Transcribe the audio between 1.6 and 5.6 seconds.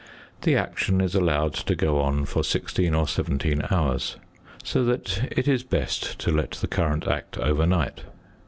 go on for sixteen or seventeen hours, so that it